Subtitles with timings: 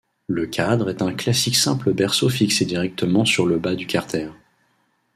[0.25, 4.29] Le cadre est un classique simple berceau fixé directement sur le bas du carter.